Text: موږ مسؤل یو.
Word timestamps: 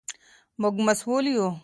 موږ 0.61 0.75
مسؤل 0.85 1.25
یو. 1.35 1.47